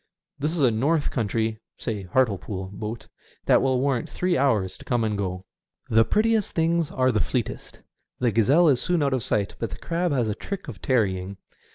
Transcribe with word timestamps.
This 0.39 0.53
is 0.53 0.61
a 0.61 0.71
north 0.71 1.11
country— 1.11 1.59
say 1.77 2.01
Hartlepool— 2.01 2.71
boat, 2.81 3.07
that 3.45 3.61
will 3.61 3.79
want 3.79 4.09
three 4.09 4.35
hours 4.35 4.75
to 4.79 4.83
come 4.85 5.03
and 5.03 5.15
go. 5.15 5.45
The 5.91 6.03
prettiest 6.03 6.55
things 6.55 6.89
are 6.89 7.11
the 7.11 7.19
fleetest. 7.19 7.81
The 8.17 8.31
gazelle 8.31 8.67
is 8.69 8.81
soon 8.81 9.03
out 9.03 9.13
of 9.13 9.23
sight, 9.23 9.53
but 9.59 9.69
the 9.69 9.77
crab 9.77 10.11
has 10.11 10.27
a 10.27 10.33
trick 10.33 10.67
of 10.67 10.81
tarrying. 10.81 11.37